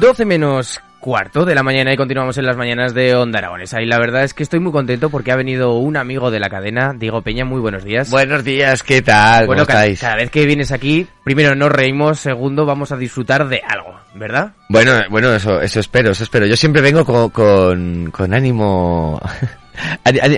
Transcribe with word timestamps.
Doce 0.00 0.24
menos 0.24 0.80
cuarto 1.00 1.44
de 1.44 1.56
la 1.56 1.64
mañana 1.64 1.92
y 1.92 1.96
continuamos 1.96 2.38
en 2.38 2.46
las 2.46 2.56
mañanas 2.56 2.94
de 2.94 3.16
Onda 3.16 3.40
Aragonesa. 3.40 3.82
Y 3.82 3.86
la 3.86 3.98
verdad 3.98 4.22
es 4.22 4.32
que 4.32 4.44
estoy 4.44 4.60
muy 4.60 4.70
contento 4.70 5.10
porque 5.10 5.32
ha 5.32 5.36
venido 5.36 5.74
un 5.74 5.96
amigo 5.96 6.30
de 6.30 6.38
la 6.38 6.48
cadena, 6.48 6.94
Diego 6.96 7.22
Peña. 7.22 7.44
Muy 7.44 7.60
buenos 7.60 7.82
días. 7.82 8.08
Buenos 8.08 8.44
días, 8.44 8.84
¿qué 8.84 9.02
tal? 9.02 9.46
Bueno, 9.46 9.66
¿Cómo 9.66 9.76
estáis? 9.76 10.00
cada 10.00 10.14
vez 10.14 10.30
que 10.30 10.46
vienes 10.46 10.70
aquí, 10.70 11.08
primero 11.24 11.56
nos 11.56 11.72
reímos, 11.72 12.20
segundo 12.20 12.64
vamos 12.64 12.92
a 12.92 12.96
disfrutar 12.96 13.48
de 13.48 13.60
algo, 13.66 13.98
¿verdad? 14.14 14.52
Bueno, 14.68 14.92
bueno, 15.10 15.34
eso, 15.34 15.60
eso 15.60 15.80
espero, 15.80 16.12
eso 16.12 16.22
espero. 16.22 16.46
Yo 16.46 16.56
siempre 16.56 16.80
vengo 16.80 17.04
con, 17.04 17.30
con, 17.30 18.10
con 18.12 18.34
ánimo, 18.34 19.20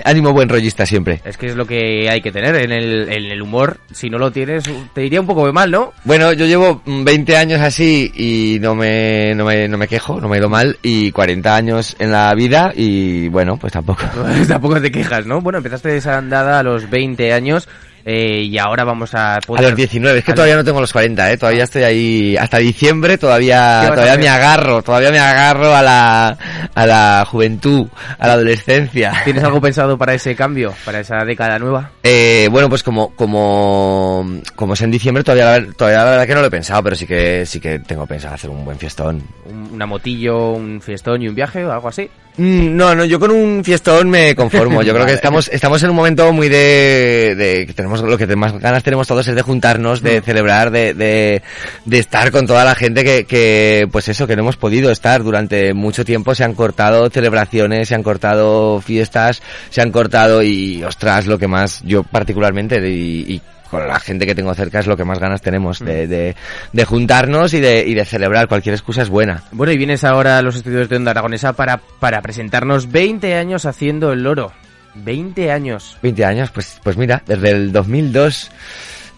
ánimo 0.05 0.33
buen 0.33 0.49
rollista 0.49 0.85
siempre. 0.85 1.21
Es 1.25 1.37
que 1.37 1.47
es 1.47 1.55
lo 1.55 1.65
que 1.65 2.09
hay 2.09 2.21
que 2.21 2.31
tener 2.31 2.55
en 2.55 2.71
el, 2.71 3.11
en 3.11 3.31
el 3.31 3.41
humor. 3.41 3.77
Si 3.91 4.09
no 4.09 4.17
lo 4.17 4.31
tienes, 4.31 4.63
te 4.93 5.05
iría 5.05 5.21
un 5.21 5.27
poco 5.27 5.45
de 5.45 5.53
mal, 5.53 5.71
¿no? 5.71 5.93
Bueno, 6.03 6.33
yo 6.33 6.45
llevo 6.45 6.81
mm, 6.85 7.03
20 7.03 7.37
años 7.37 7.61
así 7.61 8.11
y 8.15 8.59
no 8.59 8.75
me, 8.75 9.33
no 9.35 9.45
me, 9.45 9.67
no 9.67 9.77
me 9.77 9.87
quejo, 9.87 10.19
no 10.19 10.27
me 10.27 10.37
he 10.37 10.39
ido 10.39 10.49
mal, 10.49 10.77
y 10.81 11.11
40 11.11 11.55
años 11.55 11.95
en 11.99 12.11
la 12.11 12.33
vida 12.35 12.71
y 12.75 13.27
bueno, 13.29 13.57
pues 13.57 13.73
tampoco. 13.73 14.03
Tampoco 14.47 14.81
te 14.81 14.91
quejas, 14.91 15.25
¿no? 15.25 15.41
Bueno, 15.41 15.57
empezaste 15.57 15.95
esa 15.95 16.17
andada 16.17 16.59
a 16.59 16.63
los 16.63 16.89
20 16.89 17.33
años 17.33 17.67
eh, 18.05 18.41
y 18.43 18.57
ahora 18.57 18.83
vamos 18.83 19.13
a 19.15 19.35
A 19.35 19.39
poder... 19.41 19.63
los 19.63 19.75
19, 19.75 20.19
es 20.19 20.25
que 20.25 20.31
a- 20.31 20.35
todavía 20.35 20.55
no 20.55 20.63
tengo 20.63 20.81
los 20.81 20.91
40, 20.91 21.31
eh, 21.31 21.37
todavía 21.37 21.63
estoy 21.63 21.83
ahí, 21.83 22.37
hasta 22.37 22.57
diciembre 22.57 23.13
¿Qué 23.13 23.17
todavía, 23.19 23.81
a 23.81 23.93
todavía 23.93 24.17
me 24.17 24.29
agarro, 24.29 24.81
todavía 24.81 25.11
me 25.11 25.19
agarro 25.19 25.75
a 25.75 25.81
la, 25.81 26.37
a 26.73 26.85
la 26.85 27.25
juventud, 27.29 27.87
a 28.19 28.27
la 28.27 28.33
adolescencia. 28.33 29.13
¿Tienes 29.23 29.43
algo 29.43 29.61
pensado 29.61 29.97
para 29.97 30.13
ese 30.13 30.35
cambio, 30.35 30.73
para 30.85 30.99
esa 30.99 31.23
década 31.25 31.59
nueva? 31.59 31.91
Eh, 32.03 32.47
bueno, 32.51 32.69
pues 32.69 32.83
como, 32.83 33.15
como, 33.15 34.25
como 34.55 34.73
es 34.73 34.81
en 34.81 34.91
diciembre, 34.91 35.23
todavía, 35.23 35.65
todavía 35.75 35.99
la 36.03 36.11
verdad 36.11 36.27
que 36.27 36.33
no 36.35 36.41
lo 36.41 36.47
he 36.47 36.51
pensado, 36.51 36.83
pero 36.83 36.95
sí 36.95 37.05
que, 37.07 37.45
sí 37.45 37.59
que 37.59 37.79
tengo 37.79 38.05
pensado 38.05 38.35
hacer 38.35 38.49
un 38.49 38.63
buen 38.65 38.77
fiestón. 38.77 39.23
Un- 39.45 39.71
¿Una 39.71 39.85
motillo, 39.85 40.51
un 40.51 40.81
fiestón 40.81 41.21
y 41.21 41.27
un 41.29 41.35
viaje 41.35 41.63
o 41.65 41.71
algo 41.71 41.87
así? 41.87 42.09
Mm, 42.37 42.75
No, 42.75 42.95
no, 42.95 43.05
yo 43.05 43.19
con 43.19 43.31
un 43.31 43.63
fiestón 43.63 44.09
me 44.09 44.35
conformo. 44.35 44.81
Yo 44.83 44.93
creo 44.93 45.05
que 45.05 45.13
estamos, 45.13 45.49
estamos 45.49 45.81
en 45.83 45.89
un 45.89 45.95
momento 45.95 46.31
muy 46.31 46.49
de, 46.49 47.35
de 47.37 47.65
que 47.67 47.73
tenemos 47.73 48.01
lo 48.01 48.17
que 48.17 48.27
más 48.35 48.57
ganas 48.59 48.83
tenemos 48.83 49.07
todos 49.07 49.27
es 49.27 49.35
de 49.35 49.41
juntarnos, 49.41 50.01
de 50.01 50.21
celebrar, 50.21 50.71
de, 50.71 50.93
de, 50.93 51.41
de 51.85 51.99
estar 51.99 52.31
con 52.31 52.47
toda 52.47 52.63
la 52.65 52.75
gente 52.75 53.03
que, 53.03 53.25
que, 53.25 53.87
pues 53.91 54.07
eso, 54.07 54.27
que 54.27 54.35
no 54.35 54.43
hemos 54.43 54.57
podido 54.57 54.91
estar 54.91 55.23
durante 55.23 55.73
mucho 55.73 56.05
tiempo. 56.05 56.33
Se 56.35 56.43
han 56.43 56.53
cortado 56.53 57.09
celebraciones, 57.09 57.89
se 57.89 57.95
han 57.95 58.03
cortado 58.03 58.81
fiestas, 58.81 59.41
se 59.69 59.81
han 59.81 59.91
cortado 59.91 60.41
y, 60.41 60.83
ostras, 60.83 61.27
lo 61.27 61.37
que 61.37 61.47
más 61.47 61.81
yo 61.83 62.03
particularmente 62.03 62.77
y, 62.89 63.25
y 63.35 63.41
con 63.71 63.87
la 63.87 63.99
gente 63.99 64.25
que 64.25 64.35
tengo 64.35 64.53
cerca 64.53 64.79
es 64.79 64.87
lo 64.87 64.97
que 64.97 65.05
más 65.05 65.17
ganas 65.17 65.41
tenemos 65.41 65.79
de, 65.79 66.05
de, 66.05 66.35
de 66.73 66.85
juntarnos 66.85 67.53
y 67.53 67.61
de, 67.61 67.85
y 67.87 67.93
de 67.93 68.03
celebrar. 68.03 68.49
Cualquier 68.49 68.75
excusa 68.75 69.01
es 69.01 69.09
buena. 69.09 69.43
Bueno, 69.53 69.71
y 69.71 69.77
vienes 69.77 70.03
ahora 70.03 70.37
a 70.37 70.41
los 70.41 70.57
estudios 70.57 70.89
de 70.89 70.97
Onda 70.97 71.11
Aragonesa 71.11 71.53
para, 71.53 71.77
para 71.77 72.21
presentarnos 72.21 72.91
20 72.91 73.33
años 73.33 73.65
haciendo 73.65 74.11
el 74.11 74.23
loro. 74.23 74.51
20 74.93 75.51
años. 75.51 75.97
20 76.03 76.25
años, 76.25 76.51
pues, 76.51 76.81
pues 76.83 76.97
mira, 76.97 77.23
desde 77.25 77.51
el 77.51 77.71
2002, 77.71 78.51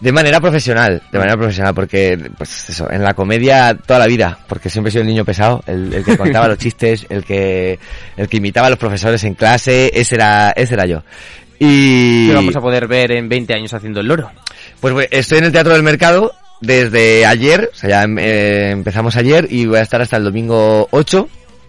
de 0.00 0.12
manera 0.12 0.40
profesional, 0.40 1.02
de 1.10 1.18
manera 1.18 1.36
profesional, 1.36 1.74
porque, 1.74 2.30
pues 2.38 2.70
eso, 2.70 2.88
en 2.88 3.02
la 3.02 3.14
comedia 3.14 3.74
toda 3.74 3.98
la 3.98 4.06
vida, 4.06 4.38
porque 4.46 4.70
siempre 4.70 4.90
he 4.90 4.92
sido 4.92 5.02
el 5.02 5.08
niño 5.08 5.24
pesado, 5.24 5.64
el, 5.66 5.92
el 5.92 6.04
que 6.04 6.16
contaba 6.16 6.46
los 6.46 6.58
chistes, 6.60 7.06
el 7.08 7.24
que, 7.24 7.80
el 8.16 8.28
que 8.28 8.36
imitaba 8.36 8.68
a 8.68 8.70
los 8.70 8.78
profesores 8.78 9.24
en 9.24 9.34
clase, 9.34 9.90
ese 9.92 10.14
era, 10.14 10.50
ese 10.50 10.74
era 10.74 10.86
yo. 10.86 11.02
Y, 11.58 12.28
¿Qué 12.28 12.34
vamos 12.34 12.56
a 12.56 12.60
poder 12.60 12.86
ver 12.86 13.12
en 13.12 13.28
20 13.28 13.54
años 13.54 13.74
haciendo 13.74 14.00
el 14.00 14.06
loro? 14.06 14.30
Pues 14.92 15.08
estoy 15.10 15.38
en 15.38 15.44
el 15.44 15.52
Teatro 15.52 15.72
del 15.72 15.82
Mercado 15.82 16.32
desde 16.60 17.26
ayer, 17.26 17.70
o 17.72 17.76
sea, 17.76 17.90
ya 17.90 18.04
eh, 18.22 18.70
empezamos 18.70 19.16
ayer 19.16 19.46
y 19.50 19.66
voy 19.66 19.78
a 19.78 19.82
estar 19.82 20.00
hasta 20.00 20.16
el 20.16 20.24
domingo 20.24 20.88
8, 20.92 21.28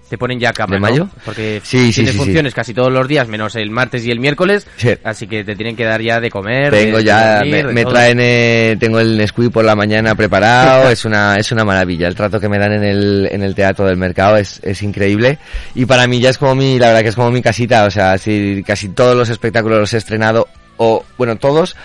Te 0.10 0.18
ponen 0.18 0.40
ya 0.40 0.54
cama, 0.54 0.76
¿De 0.76 0.80
¿no? 0.80 0.88
mayo? 0.88 1.10
Porque 1.26 1.60
Sí, 1.64 1.88
sí, 1.88 1.94
tienes 1.96 2.12
sí, 2.14 2.18
funciones 2.20 2.54
casi 2.54 2.74
todos 2.74 2.92
los 2.94 3.08
días, 3.08 3.28
menos 3.28 3.56
el 3.56 3.72
martes 3.72 4.06
y 4.06 4.12
el 4.12 4.20
miércoles. 4.20 4.68
Sí. 4.78 4.92
Así 5.04 5.26
que 5.28 5.44
te 5.44 5.56
tienen 5.56 5.76
que 5.76 5.84
dar 5.84 6.00
ya 6.02 6.20
de 6.22 6.30
comer. 6.30 6.70
Tengo 6.72 7.00
de- 7.00 7.04
ya, 7.04 7.38
dormir, 7.40 7.66
me, 7.66 7.74
me 7.74 7.86
traen, 7.86 8.20
eh, 8.22 8.78
tengo 8.80 9.00
el 9.00 9.18
Nesquik 9.18 9.52
por 9.52 9.66
la 9.66 9.76
mañana 9.76 10.14
preparado, 10.16 10.90
es 10.92 11.04
una, 11.06 11.36
es 11.38 11.52
una 11.52 11.66
maravilla. 11.66 12.08
El 12.08 12.16
trato 12.16 12.40
que 12.40 12.48
me 12.48 12.60
dan 12.60 12.74
en 12.74 12.84
el, 12.84 13.28
en 13.32 13.42
el 13.42 13.56
teatro 13.56 13.86
del 13.88 13.98
mercado 13.98 14.38
es, 14.38 14.62
es 14.64 14.82
increíble. 14.84 15.40
Y 15.74 15.86
para 15.86 16.06
mí 16.08 16.20
ya 16.22 16.30
es 16.30 16.38
como 16.38 16.54
mi, 16.56 16.78
la 16.80 16.88
verdad 16.88 17.02
que 17.02 17.10
es 17.10 17.16
como 17.16 17.32
mi 17.32 17.42
casita, 17.42 17.86
o 17.86 17.92
sea, 17.92 18.18
si 18.20 18.64
casi 18.66 18.90
todos 18.90 19.16
los 19.18 19.30
espectáculos 19.30 19.80
los 19.80 19.94
he 19.94 19.98
estrenado, 19.98 20.48
o, 20.78 21.04
bueno, 21.18 21.36
todos, 21.38 21.76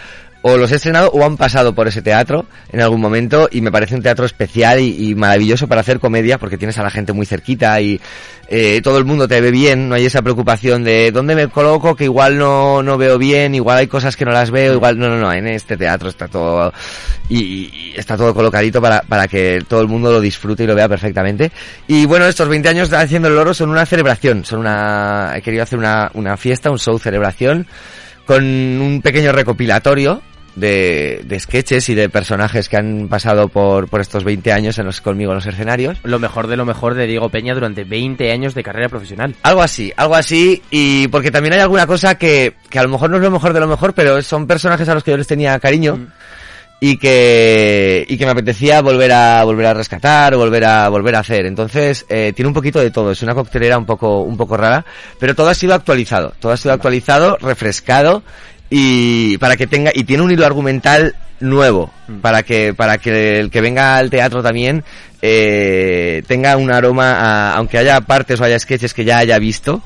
o 0.42 0.56
los 0.56 0.72
he 0.72 0.76
estrenado 0.76 1.10
o 1.10 1.24
han 1.24 1.36
pasado 1.36 1.74
por 1.74 1.88
ese 1.88 2.02
teatro 2.02 2.46
en 2.72 2.80
algún 2.80 3.00
momento 3.00 3.48
y 3.50 3.60
me 3.60 3.70
parece 3.70 3.94
un 3.94 4.02
teatro 4.02 4.24
especial 4.24 4.80
y, 4.80 5.14
maravilloso 5.14 5.68
para 5.68 5.82
hacer 5.82 6.00
comedia 6.00 6.38
porque 6.38 6.56
tienes 6.56 6.78
a 6.78 6.82
la 6.82 6.90
gente 6.90 7.12
muy 7.12 7.26
cerquita 7.26 7.80
y 7.80 8.00
eh, 8.48 8.80
todo 8.82 8.98
el 8.98 9.04
mundo 9.04 9.28
te 9.28 9.40
ve 9.40 9.50
bien, 9.50 9.88
no 9.88 9.94
hay 9.94 10.06
esa 10.06 10.22
preocupación 10.22 10.82
de 10.82 11.12
dónde 11.12 11.34
me 11.34 11.48
coloco 11.48 11.94
que 11.94 12.04
igual 12.04 12.38
no, 12.38 12.82
no 12.82 12.96
veo 12.96 13.18
bien, 13.18 13.54
igual 13.54 13.78
hay 13.78 13.86
cosas 13.86 14.16
que 14.16 14.24
no 14.24 14.32
las 14.32 14.50
veo, 14.50 14.74
igual 14.74 14.98
no, 14.98 15.08
no, 15.08 15.16
no, 15.16 15.32
en 15.32 15.46
este 15.46 15.76
teatro 15.76 16.08
está 16.08 16.26
todo 16.26 16.72
y, 17.28 17.38
y 17.38 17.94
está 17.96 18.16
todo 18.16 18.34
colocadito 18.34 18.80
para, 18.80 19.02
para 19.02 19.28
que 19.28 19.62
todo 19.68 19.82
el 19.82 19.88
mundo 19.88 20.10
lo 20.10 20.20
disfrute 20.20 20.64
y 20.64 20.66
lo 20.66 20.74
vea 20.74 20.88
perfectamente. 20.88 21.52
Y 21.86 22.06
bueno, 22.06 22.26
estos 22.26 22.48
20 22.48 22.68
años 22.68 22.92
haciendo 22.92 23.28
el 23.28 23.34
loro 23.34 23.54
son 23.54 23.70
una 23.70 23.86
celebración, 23.86 24.44
son 24.44 24.60
una, 24.60 25.34
he 25.36 25.42
querido 25.42 25.62
hacer 25.62 25.78
una, 25.78 26.10
una 26.14 26.36
fiesta, 26.36 26.70
un 26.70 26.78
show 26.78 26.98
celebración 26.98 27.66
con 28.26 28.44
un 28.44 29.00
pequeño 29.02 29.32
recopilatorio 29.32 30.22
de, 30.60 31.22
de 31.24 31.40
sketches 31.40 31.88
y 31.88 31.94
de 31.94 32.08
personajes 32.08 32.68
que 32.68 32.76
han 32.76 33.08
pasado 33.08 33.48
por, 33.48 33.88
por 33.88 34.00
estos 34.00 34.24
20 34.24 34.52
años 34.52 34.78
en 34.78 34.86
los, 34.86 35.00
conmigo 35.00 35.32
en 35.32 35.36
los 35.36 35.46
escenarios. 35.46 35.98
Lo 36.04 36.18
mejor 36.18 36.46
de 36.46 36.56
lo 36.56 36.64
mejor 36.64 36.94
de 36.94 37.06
Diego 37.06 37.28
Peña 37.28 37.54
durante 37.54 37.84
20 37.84 38.30
años 38.30 38.54
de 38.54 38.62
carrera 38.62 38.88
profesional. 38.88 39.34
Algo 39.42 39.62
así, 39.62 39.92
algo 39.96 40.14
así, 40.14 40.62
y 40.70 41.08
porque 41.08 41.30
también 41.30 41.54
hay 41.54 41.60
alguna 41.60 41.86
cosa 41.86 42.16
que, 42.16 42.54
que 42.68 42.78
a 42.78 42.82
lo 42.82 42.88
mejor 42.88 43.10
no 43.10 43.16
es 43.16 43.22
lo 43.22 43.30
mejor 43.30 43.52
de 43.52 43.60
lo 43.60 43.66
mejor, 43.66 43.94
pero 43.94 44.22
son 44.22 44.46
personajes 44.46 44.88
a 44.88 44.94
los 44.94 45.02
que 45.02 45.10
yo 45.10 45.16
les 45.16 45.26
tenía 45.26 45.58
cariño. 45.58 45.98
y 46.82 46.96
que 46.96 48.06
y 48.08 48.16
que 48.16 48.24
me 48.24 48.30
apetecía 48.30 48.80
volver 48.80 49.12
a 49.12 49.44
volver 49.44 49.66
a 49.66 49.74
rescatar 49.74 50.34
volver 50.34 50.64
a 50.64 50.88
volver 50.88 51.14
a 51.14 51.18
hacer 51.18 51.44
entonces 51.44 52.06
eh, 52.08 52.32
tiene 52.34 52.48
un 52.48 52.54
poquito 52.54 52.80
de 52.80 52.90
todo 52.90 53.10
es 53.10 53.22
una 53.22 53.34
coctelera 53.34 53.76
un 53.76 53.84
poco 53.84 54.22
un 54.22 54.38
poco 54.38 54.56
rara 54.56 54.86
pero 55.18 55.34
todo 55.34 55.50
ha 55.50 55.54
sido 55.54 55.74
actualizado 55.74 56.32
todo 56.40 56.52
ha 56.52 56.56
sido 56.56 56.72
actualizado 56.72 57.36
refrescado 57.38 58.22
y 58.70 59.36
para 59.38 59.56
que 59.56 59.66
tenga 59.66 59.90
y 59.92 60.04
tiene 60.04 60.22
un 60.22 60.30
hilo 60.30 60.46
argumental 60.46 61.14
nuevo 61.40 61.90
Mm. 62.08 62.20
para 62.20 62.42
que 62.42 62.72
para 62.74 62.98
que 62.98 63.40
el 63.40 63.50
que 63.50 63.60
venga 63.60 63.96
al 63.96 64.10
teatro 64.10 64.42
también 64.42 64.84
eh, 65.22 66.22
tenga 66.26 66.56
un 66.56 66.70
aroma 66.72 67.12
a- 67.14 67.54
aunque 67.54 67.78
haya 67.78 68.00
partes 68.02 68.40
o 68.40 68.44
haya 68.44 68.58
sketches 68.58 68.94
que 68.94 69.04
ya 69.04 69.18
haya 69.18 69.38
visto 69.38 69.82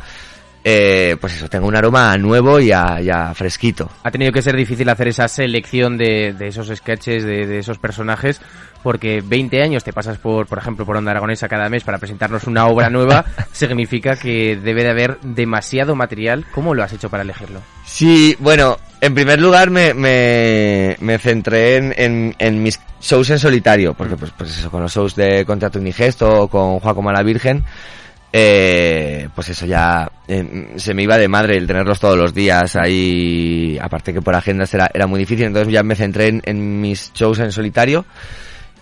eh, 0.67 1.17
pues 1.21 1.35
eso 1.37 1.49
tenga 1.49 1.67
un 1.67 1.77
aroma 1.77 2.17
nuevo 2.17 2.59
y 2.59 2.73
a, 2.73 2.99
y 2.99 3.11
a 3.11 3.35
fresquito 3.35 3.91
Ha 4.03 4.11
tenido 4.11 4.33
que 4.33 4.41
ser 4.41 4.57
difícil 4.57 4.89
hacer 4.89 5.09
esa 5.09 5.29
selección 5.29 5.99
de, 5.99 6.33
de 6.33 6.49
esos 6.49 6.69
sketches, 6.75 7.23
de, 7.23 7.47
de 7.47 7.59
esos 7.59 7.79
personajes, 7.79 8.41
porque 8.83 9.23
20 9.23 9.63
años 9.63 9.85
te 9.85 9.93
pasas 9.93 10.17
por, 10.17 10.47
por 10.47 10.59
ejemplo, 10.59 10.87
por 10.87 10.97
Onda 10.97 11.11
Aragonesa 11.11 11.49
cada 11.49 11.69
mes 11.69 11.85
para 11.85 11.99
presentarnos 11.99 12.45
una 12.45 12.67
obra 12.67 12.89
nueva, 12.89 13.25
significa 13.53 14.17
que 14.17 14.57
debe 14.57 14.85
de 14.85 14.91
haber 14.91 15.21
demasiado 15.21 15.95
material. 15.97 16.47
¿Cómo 16.55 16.75
lo 16.75 16.83
has 16.83 16.95
hecho 16.95 17.11
para 17.11 17.25
elegirlo? 17.25 17.61
Sí, 17.85 18.35
bueno, 18.41 18.79
en 19.03 19.15
primer 19.15 19.41
lugar 19.41 19.69
me, 19.69 19.93
me, 19.93 20.97
me 21.01 21.19
centré 21.19 21.77
en, 21.77 21.95
en, 21.97 22.37
en 22.39 22.63
mis 22.63 22.81
shows 23.03 23.29
en 23.29 23.39
solitario, 23.39 23.93
porque 23.93 24.17
pues, 24.17 24.33
pues 24.37 24.59
eso, 24.59 24.71
con 24.71 24.83
los 24.83 24.95
shows 24.95 25.15
de 25.15 25.45
Con 25.45 25.59
Teatro 25.59 25.81
Unigesto 25.81 26.43
o 26.43 26.49
con 26.49 26.81
Juaco 26.81 27.03
Mala 27.03 27.23
Virgen, 27.23 27.65
eh, 28.37 29.29
pues 29.33 29.49
eso 29.51 29.65
ya 29.65 30.11
eh, 30.27 30.73
se 30.75 30.93
me 30.93 31.05
iba 31.05 31.17
de 31.17 31.29
madre 31.29 31.57
el 31.57 31.69
tenerlos 31.69 32.01
todos 32.01 32.19
los 32.19 32.35
días 32.35 32.75
ahí, 32.75 33.79
aparte 33.81 34.13
que 34.13 34.21
por 34.21 34.35
agendas 34.35 34.75
era, 34.75 34.91
era 34.93 35.07
muy 35.07 35.21
difícil, 35.21 35.45
entonces 35.47 35.73
ya 35.73 35.85
me 35.85 35.95
centré 35.95 36.27
en, 36.27 36.43
en 36.45 36.81
mis 36.81 37.13
shows 37.15 37.39
en 37.39 37.53
solitario. 37.53 38.05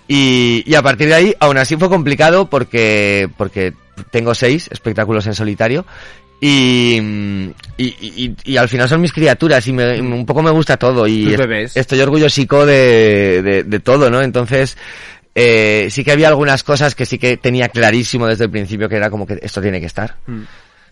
Y, 0.08 0.62
y 0.66 0.74
a 0.74 0.80
partir 0.82 1.08
de 1.08 1.14
ahí, 1.14 1.34
aún 1.38 1.58
así 1.58 1.76
fue 1.76 1.90
complicado 1.90 2.48
porque, 2.48 3.28
porque 3.36 3.74
tengo 4.10 4.34
seis 4.34 4.68
espectáculos 4.72 5.26
en 5.26 5.34
solitario 5.34 5.84
y, 6.40 6.96
y, 7.76 7.84
y- 8.00 8.34
y 8.44 8.56
al 8.56 8.68
final 8.70 8.88
son 8.88 9.02
mis 9.02 9.12
criaturas 9.12 9.66
y, 9.68 9.72
me- 9.74 10.00
un 10.00 10.24
poco 10.26 10.42
me 10.42 10.50
gusta 10.50 10.78
todo 10.78 11.06
y 11.06 11.26
es- 11.34 11.38
estoy 11.76 12.00
orgullosico 12.00 12.64
de, 12.64 13.42
de, 13.42 13.62
de 13.64 13.80
todo, 13.80 14.08
¿no? 14.10 14.22
Entonces, 14.22 14.76
eh, 15.34 15.88
sí 15.90 16.04
que 16.04 16.12
había 16.12 16.28
algunas 16.28 16.62
cosas 16.62 16.94
que 16.94 17.06
sí 17.06 17.18
que 17.18 17.36
tenía 17.36 17.68
clarísimo 17.68 18.26
desde 18.26 18.44
el 18.44 18.50
principio 18.50 18.88
que 18.88 18.96
era 18.96 19.10
como 19.10 19.26
que 19.26 19.38
esto 19.42 19.60
tiene 19.60 19.80
que 19.80 19.86
estar. 19.86 20.16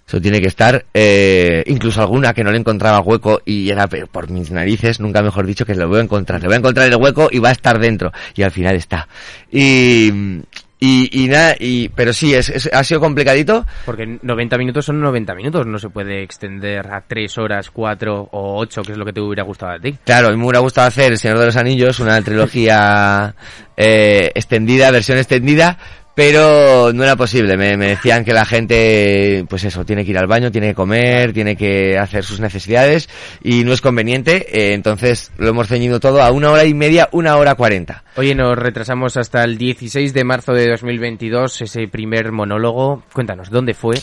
Eso 0.06 0.20
tiene 0.20 0.40
que 0.40 0.48
estar, 0.48 0.87
eh, 0.92 1.62
incluso 1.66 2.00
alguna 2.00 2.34
que 2.34 2.42
no 2.42 2.50
le 2.50 2.58
encontraba 2.58 2.98
hueco 3.00 3.42
y 3.44 3.70
era 3.70 3.87
por 3.87 4.28
mis 4.28 4.50
narices, 4.50 4.98
nunca 4.98 5.22
mejor 5.22 5.46
dicho, 5.46 5.64
que 5.64 5.75
lo 5.76 5.87
voy 5.87 6.00
a 6.00 6.02
encontrar. 6.02 6.40
Le 6.40 6.48
voy 6.48 6.54
a 6.54 6.58
encontrar 6.58 6.88
el 6.88 6.96
hueco 6.96 7.28
y 7.31 7.38
va 7.38 7.50
a 7.50 7.52
estar 7.52 7.78
dentro. 7.78 8.12
Y 8.34 8.42
al 8.42 8.50
final 8.50 8.75
está. 8.75 9.06
Y, 9.52 10.42
y, 10.80 11.24
y 11.24 11.28
nada, 11.28 11.54
y, 11.60 11.88
pero 11.90 12.12
sí, 12.12 12.34
es, 12.34 12.48
es- 12.48 12.70
ha 12.72 12.82
sido 12.82 13.00
complicadito. 13.00 13.66
Porque 13.84 14.18
90 14.22 14.56
minutos 14.58 14.86
son 14.86 15.00
90 15.00 15.34
minutos, 15.34 15.66
no 15.66 15.78
se 15.78 15.90
puede 15.90 16.22
extender 16.22 16.86
a 16.92 17.02
3 17.06 17.38
horas, 17.38 17.70
4 17.70 18.28
o 18.32 18.58
8, 18.58 18.82
que 18.82 18.92
es 18.92 18.98
lo 18.98 19.04
que 19.04 19.12
te 19.12 19.20
hubiera 19.20 19.42
gustado 19.44 19.72
a 19.72 19.78
ti. 19.78 19.94
Claro, 20.04 20.28
a 20.28 20.30
mí 20.30 20.36
me 20.36 20.44
hubiera 20.44 20.60
gustado 20.60 20.88
hacer 20.88 21.12
El 21.12 21.18
Señor 21.18 21.38
de 21.38 21.46
los 21.46 21.56
Anillos, 21.56 22.00
una 22.00 22.20
trilogía 22.22 23.34
eh, 23.76 24.32
extendida, 24.34 24.90
versión 24.90 25.18
extendida, 25.18 25.78
pero 26.14 26.92
no 26.92 27.02
era 27.02 27.16
posible. 27.16 27.56
Me, 27.56 27.76
me 27.76 27.88
decían 27.88 28.24
que 28.24 28.32
la 28.32 28.44
gente, 28.44 29.44
pues 29.48 29.64
eso, 29.64 29.84
tiene 29.84 30.04
que 30.04 30.10
ir 30.10 30.18
al 30.18 30.26
baño, 30.26 30.50
tiene 30.50 30.68
que 30.68 30.74
comer, 30.74 31.32
tiene 31.32 31.56
que 31.56 31.98
hacer 31.98 32.24
sus 32.24 32.40
necesidades 32.40 33.08
y 33.42 33.64
no 33.64 33.72
es 33.72 33.80
conveniente. 33.80 34.46
eh, 34.50 34.74
entonces 34.74 35.30
lo 35.38 35.48
hemos 35.48 35.68
ceñido 35.68 36.00
todo 36.00 36.22
a 36.22 36.30
una 36.30 36.50
hora 36.50 36.64
y 36.64 36.74
media, 36.74 37.08
una 37.12 37.36
hora 37.36 37.54
cuarenta. 37.54 38.04
Oye, 38.16 38.34
nos 38.34 38.56
retrasamos 38.58 39.16
hasta 39.16 39.44
el 39.44 39.56
16 39.58 40.12
de 40.12 40.24
marzo 40.24 40.52
de 40.52 40.68
2022, 40.68 41.62
ese 41.62 41.88
primer 41.88 42.32
monólogo. 42.32 43.02
Cuéntanos, 43.12 43.50
¿dónde 43.50 43.74
fue? 43.74 43.96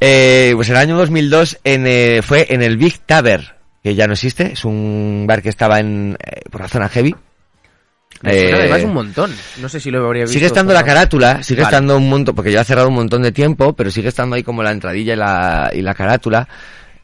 Eh, 0.00 0.52
pues 0.56 0.68
el 0.70 0.76
año 0.76 0.96
2002 0.96 1.60
en, 1.64 1.86
eh, 1.86 2.20
fue 2.22 2.46
en 2.50 2.62
el 2.62 2.76
Big 2.76 2.98
Tavern, 3.00 3.44
que 3.82 3.94
ya 3.94 4.06
no 4.06 4.14
existe, 4.14 4.52
es 4.52 4.64
un 4.64 5.24
bar 5.26 5.40
que 5.40 5.48
estaba 5.50 5.78
en, 5.78 6.16
eh, 6.20 6.40
por 6.50 6.60
la 6.62 6.68
zona 6.68 6.88
heavy. 6.88 7.14
Eh, 8.24 8.52
además 8.52 8.84
un 8.84 8.94
montón. 8.94 9.34
No 9.60 9.68
sé 9.68 9.80
si 9.80 9.90
lo 9.90 10.04
habría 10.04 10.22
visto. 10.22 10.34
Sigue 10.34 10.46
estando 10.46 10.72
la 10.72 10.84
carátula, 10.84 11.42
sigue 11.42 11.62
Vale. 11.62 11.74
estando 11.74 11.96
un 11.96 12.08
montón, 12.08 12.34
porque 12.34 12.52
ya 12.52 12.60
ha 12.62 12.64
cerrado 12.64 12.88
un 12.88 12.94
montón 12.94 13.22
de 13.22 13.32
tiempo, 13.32 13.72
pero 13.72 13.90
sigue 13.90 14.08
estando 14.08 14.36
ahí 14.36 14.42
como 14.42 14.62
la 14.62 14.70
entradilla 14.70 15.14
y 15.14 15.16
la, 15.16 15.70
y 15.74 15.82
la 15.82 15.94
carátula. 15.94 16.48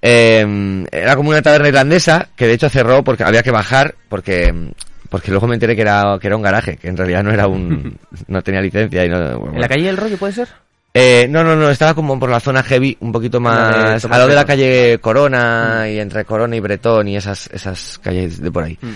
Eh, 0.02 0.86
era 0.90 1.16
como 1.16 1.30
una 1.30 1.42
taberna 1.42 1.68
irlandesa, 1.68 2.28
que 2.34 2.46
de 2.46 2.54
hecho 2.54 2.68
cerró 2.70 3.04
porque 3.04 3.24
había 3.24 3.42
que 3.42 3.50
bajar, 3.50 3.94
porque, 4.08 4.72
porque 5.08 5.30
luego 5.30 5.46
me 5.46 5.54
enteré 5.54 5.76
que 5.76 5.82
era, 5.82 6.18
que 6.20 6.26
era 6.26 6.36
un 6.36 6.42
garaje, 6.42 6.76
que 6.76 6.88
en 6.88 6.96
realidad 6.96 7.22
no 7.22 7.30
era 7.32 7.46
un, 7.46 7.98
no 8.28 8.42
tenía 8.42 8.62
licencia 8.62 9.04
y 9.04 9.08
no, 9.08 9.38
bueno, 9.38 9.54
¿En 9.56 9.60
la 9.60 9.68
calle 9.68 9.86
del 9.86 9.96
rollo 9.96 10.16
puede 10.16 10.32
ser? 10.32 10.48
eh, 10.94 11.26
no, 11.28 11.44
no, 11.44 11.54
no, 11.54 11.70
estaba 11.70 11.94
como 11.94 12.18
por 12.18 12.30
la 12.30 12.40
zona 12.40 12.62
heavy, 12.62 12.96
un 13.00 13.12
poquito 13.12 13.40
más, 13.40 14.02
Tomás 14.02 14.18
a 14.18 14.22
lo 14.22 14.28
de 14.28 14.34
la 14.34 14.44
calle 14.44 14.98
Corona 15.00 15.86
y 15.88 16.00
entre 16.00 16.24
Corona 16.24 16.56
y 16.56 16.60
Bretón 16.60 17.06
y 17.06 17.16
esas, 17.16 17.48
esas 17.52 17.98
calles 18.02 18.40
de 18.40 18.50
por 18.50 18.64
ahí. 18.64 18.78
Mm. 18.80 18.88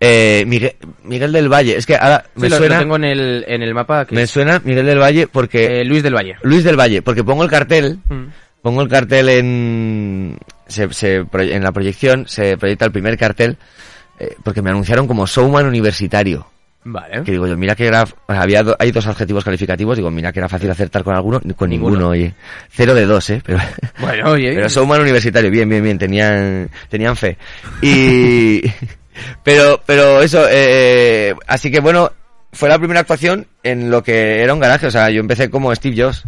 Eh, 0.00 0.44
Miguel, 0.46 0.76
Miguel 1.04 1.32
del 1.32 1.48
Valle, 1.52 1.76
es 1.76 1.84
que 1.84 1.96
ahora 1.96 2.24
Sí, 2.36 2.42
me 2.42 2.48
lo, 2.48 2.54
lo 2.54 2.58
suena, 2.58 2.78
tengo 2.78 2.96
en 2.96 3.04
el, 3.04 3.44
en 3.48 3.62
el 3.62 3.74
mapa. 3.74 4.06
Me 4.10 4.26
suena 4.28 4.60
Miguel 4.64 4.86
del 4.86 4.98
Valle 5.00 5.26
porque 5.26 5.80
eh, 5.80 5.84
Luis 5.84 6.02
del 6.04 6.14
Valle. 6.14 6.36
Luis 6.42 6.62
del 6.62 6.76
Valle, 6.78 7.02
porque 7.02 7.24
pongo 7.24 7.42
el 7.42 7.50
cartel, 7.50 7.98
Mm. 8.08 8.26
pongo 8.62 8.82
el 8.82 8.88
cartel 8.88 9.28
en, 9.28 10.38
se, 10.68 10.92
se 10.92 11.24
en 11.32 11.62
la 11.64 11.72
proyección, 11.72 12.28
se 12.28 12.56
proyecta 12.56 12.84
el 12.84 12.92
primer 12.92 13.18
cartel, 13.18 13.56
eh, 14.20 14.36
porque 14.44 14.62
me 14.62 14.70
anunciaron 14.70 15.06
como 15.08 15.26
showman 15.26 15.66
universitario. 15.66 16.46
Vale. 16.84 17.22
Que 17.24 17.32
digo 17.32 17.46
yo, 17.48 17.56
mira 17.56 17.74
que 17.74 17.86
era, 17.86 18.06
había 18.28 18.62
do- 18.62 18.76
hay 18.78 18.92
dos 18.92 19.06
adjetivos 19.08 19.44
calificativos, 19.44 19.96
digo, 19.96 20.10
mira 20.12 20.32
que 20.32 20.38
era 20.38 20.48
fácil 20.48 20.70
acertar 20.70 21.02
con 21.02 21.14
alguno, 21.14 21.40
con 21.56 21.68
Ninguno. 21.68 21.90
ninguno, 21.96 22.08
oye. 22.10 22.32
Cero 22.70 22.94
de 22.94 23.04
dos, 23.04 23.28
eh, 23.30 23.42
pero, 23.44 23.58
Bueno, 23.98 24.30
oye. 24.30 24.52
pero 24.54 24.68
showman 24.68 25.00
universitario, 25.00 25.50
bien, 25.50 25.68
bien, 25.68 25.82
bien, 25.82 25.98
tenían, 25.98 26.70
tenían 26.88 27.16
fe. 27.16 27.36
Y, 27.82 28.62
pero, 29.42 29.80
pero 29.86 30.22
eso, 30.22 30.46
eh, 30.50 31.34
así 31.46 31.70
que 31.70 31.80
bueno, 31.80 32.12
fue 32.52 32.68
la 32.68 32.78
primera 32.78 33.00
actuación 33.00 33.46
en 33.62 33.90
lo 33.90 34.02
que 34.02 34.42
era 34.42 34.54
un 34.54 34.60
garaje, 34.60 34.86
o 34.86 34.90
sea, 34.90 35.10
yo 35.10 35.20
empecé 35.20 35.50
como 35.50 35.74
Steve 35.74 36.02
Jobs. 36.02 36.24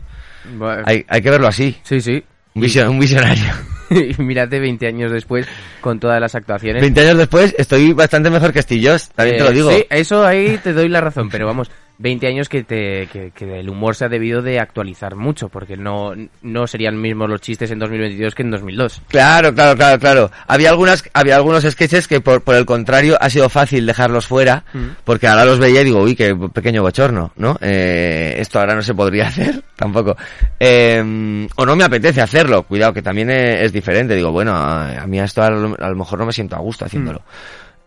Bueno, 0.55 0.83
Hay, 0.87 1.05
hay 1.09 1.23
que 1.23 1.31
verlo 1.31 1.49
así. 1.49 1.77
Sí, 1.83 2.01
sí. 2.01 2.23
Un, 2.55 2.63
visio- 2.63 2.91
un 2.91 2.99
visionario. 2.99 3.45
y 3.91 4.21
mírate 4.23 4.59
20 4.61 4.87
años 4.87 5.13
después 5.13 5.47
con 5.81 5.99
todas 6.01 6.21
las 6.21 6.35
actuaciones. 6.35 6.81
20 6.83 7.01
años 7.01 7.19
después 7.19 7.55
estoy 7.59 7.93
bastante 7.93 8.31
mejor 8.31 8.53
que 8.53 8.63
Steve 8.63 8.89
Jobs, 8.89 9.09
también 9.11 9.37
te 9.39 9.43
Eh, 9.43 9.47
lo 9.47 9.53
digo. 9.53 9.71
Sí, 9.73 9.85
eso 9.91 10.25
ahí 10.27 10.59
te 10.63 10.73
doy 10.73 10.89
la 10.89 11.01
razón, 11.01 11.29
pero 11.29 11.47
vamos, 11.47 11.71
20 12.03 12.27
años 12.27 12.49
que, 12.49 12.65
te, 12.65 13.07
que, 13.13 13.31
que 13.31 13.61
el 13.61 13.69
humor 13.69 13.95
se 13.95 14.07
ha 14.07 14.09
debido 14.09 14.41
de 14.41 14.59
actualizar 14.59 15.17
mucho, 15.17 15.51
porque 15.51 15.77
no, 15.77 16.13
no 16.41 16.67
serían 16.67 16.99
mismos 16.99 17.29
los 17.29 17.43
chistes 17.43 17.71
en 17.71 17.79
2022 17.79 18.35
que 18.35 18.43
en 18.43 18.51
2002. 18.51 19.03
Claro, 19.09 19.55
claro, 19.55 19.77
claro, 19.77 19.99
claro. 19.99 20.31
Había 20.47 20.71
algunas, 20.71 21.05
había 21.13 21.37
algunos 21.37 21.63
sketches 21.65 22.09
que 22.09 22.23
por, 22.23 22.41
por 22.43 22.55
el 22.55 22.65
contrario 22.65 23.19
ha 23.21 23.29
sido 23.29 23.51
fácil 23.51 23.85
dejarlos 23.85 24.27
fuera, 24.27 24.65
Mm. 24.73 24.97
porque 25.05 25.27
ahora 25.27 25.45
los 25.45 25.59
veía 25.59 25.83
y 25.83 25.85
digo, 25.85 26.01
uy, 26.01 26.17
qué 26.17 26.35
pequeño 26.53 26.81
bochorno, 26.83 27.33
¿no? 27.37 27.59
Eh, 27.61 28.35
esto 28.39 28.59
ahora 28.61 28.75
no 28.75 28.83
se 28.83 28.95
podría 28.95 29.27
hacer, 29.29 29.63
tampoco. 29.77 30.17
Eh, 30.59 31.47
o 31.57 31.67
no 31.67 31.77
me 31.77 31.85
apetece 31.85 32.21
hacerlo, 32.23 32.63
cuidado, 32.63 32.95
que 32.95 33.03
también 33.03 33.29
es 33.31 33.73
diferente. 33.73 34.15
Digo, 34.15 34.33
bueno, 34.33 34.53
a, 34.57 35.03
a 35.03 35.07
mí 35.07 35.21
esto 35.21 35.43
a 35.43 35.51
lo, 35.51 35.77
a 35.79 35.89
lo 35.91 35.97
mejor 35.97 36.19
no 36.19 36.27
me 36.27 36.33
siento 36.33 36.57
a 36.57 36.61
gusto 36.61 36.85
haciéndolo. 36.87 37.23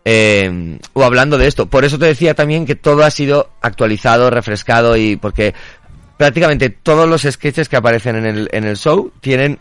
Eh, 0.04 0.78
o 0.92 1.02
hablando 1.02 1.38
de 1.38 1.46
esto. 1.46 1.66
Por 1.66 1.84
eso 1.84 1.98
te 1.98 2.06
decía 2.06 2.34
también 2.34 2.66
que 2.66 2.74
todo 2.74 3.04
ha 3.04 3.10
sido 3.10 3.50
actualizado, 3.62 4.30
refrescado 4.30 4.96
y 4.96 5.16
porque 5.16 5.54
prácticamente 6.16 6.70
todos 6.70 7.08
los 7.08 7.22
sketches 7.22 7.68
que 7.68 7.76
aparecen 7.76 8.16
en 8.16 8.26
el, 8.26 8.48
en 8.52 8.64
el 8.64 8.76
show 8.76 9.12
tienen 9.20 9.58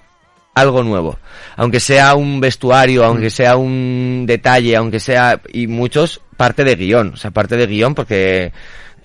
algo 0.54 0.84
nuevo. 0.84 1.18
Aunque 1.56 1.80
sea 1.80 2.16
un 2.16 2.40
vestuario, 2.40 3.04
aunque 3.04 3.30
sea 3.30 3.58
un 3.58 4.26
detalle, 4.28 4.76
aunque 4.76 5.00
sea, 5.00 5.42
y 5.52 5.68
muchos 5.68 6.22
parte 6.38 6.64
de 6.64 6.76
guion, 6.76 7.14
o 7.14 7.18
sea, 7.18 7.32
parte 7.32 7.58
de 7.58 7.68
guion 7.68 7.96
porque, 7.96 8.52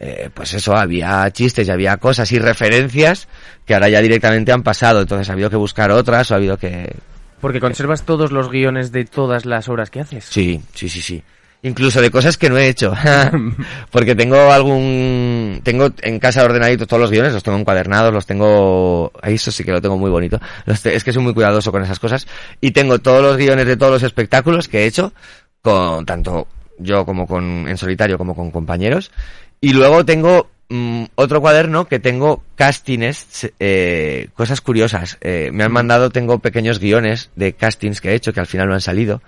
eh, 0.01 0.31
pues 0.35 0.55
eso, 0.55 0.77
había 0.77 1.31
chistes 1.31 1.69
y 1.69 1.71
había 1.71 1.97
cosas 1.99 2.31
y 2.33 2.39
referencias 2.39 3.29
que 3.65 3.75
ahora 3.75 3.89
ya 3.89 4.01
directamente 4.01 4.53
han 4.53 4.63
pasado, 4.63 5.03
entonces 5.03 5.29
ha 5.29 5.33
habido 5.33 5.51
que 5.51 5.57
buscar 5.57 5.91
otras 5.91 6.31
o 6.31 6.35
ha 6.35 6.37
habido 6.37 6.57
que, 6.57 6.95
Porque 7.41 7.61
conservas 7.61 8.03
todos 8.05 8.33
los 8.33 8.51
guiones 8.51 8.93
de 8.93 9.05
todas 9.05 9.47
las 9.47 9.69
obras 9.69 9.91
que 9.91 10.01
haces. 10.01 10.25
Sí, 10.25 10.61
sí, 10.75 10.89
sí, 10.89 11.01
sí. 11.01 11.23
Incluso 11.63 12.01
de 12.01 12.11
cosas 12.11 12.37
que 12.37 12.49
no 12.49 12.57
he 12.59 12.69
hecho. 12.69 12.93
Porque 13.91 14.15
tengo 14.15 14.53
algún... 14.53 15.61
Tengo 15.65 15.91
en 16.03 16.19
casa 16.19 16.45
ordenaditos 16.45 16.87
todos 16.87 17.01
los 17.01 17.11
guiones, 17.11 17.33
los 17.33 17.43
tengo 17.43 17.59
encuadernados, 17.59 18.13
los 18.13 18.27
tengo... 18.27 19.13
Eso 19.23 19.51
sí 19.51 19.65
que 19.65 19.73
lo 19.73 19.81
tengo 19.81 19.97
muy 19.99 20.11
bonito. 20.11 20.41
Los 20.67 20.83
te- 20.83 20.95
Es 20.95 21.03
que 21.05 21.13
soy 21.13 21.23
muy 21.23 21.35
cuidadoso 21.35 21.73
con 21.73 21.83
esas 21.83 21.99
cosas. 21.99 22.27
Y 22.61 22.71
tengo 22.71 22.99
todos 23.01 23.23
los 23.23 23.37
guiones 23.37 23.67
de 23.67 23.77
todos 23.77 23.93
los 23.93 24.03
espectáculos 24.03 24.69
que 24.69 24.81
he 24.83 24.87
hecho, 24.87 25.13
con 25.63 26.07
tanto 26.07 26.47
yo 26.79 27.05
como 27.05 27.27
con... 27.27 27.67
en 27.69 27.77
solitario 27.77 28.19
como 28.19 28.35
con 28.37 28.51
compañeros. 28.51 29.11
Y 29.61 29.73
luego 29.73 30.05
tengo 30.05 30.49
mm, 30.69 31.05
otro 31.15 31.41
cuaderno 31.41 31.87
que 31.87 31.99
tengo 31.99 32.43
castings, 32.57 33.51
eh, 33.59 34.29
cosas 34.35 34.61
curiosas. 34.61 35.19
Eh, 35.21 35.51
me 35.53 35.65
han 35.65 35.73
mandado, 35.73 36.11
tengo 36.11 36.39
pequeños 36.39 36.79
guiones 36.79 37.31
de 37.37 37.53
castings 37.55 38.01
que 38.01 38.11
he 38.11 38.15
hecho 38.15 38.33
que 38.33 38.41
al 38.41 38.47
final 38.47 38.69
no 38.69 38.75
han 38.75 38.81
salido. 38.81 39.23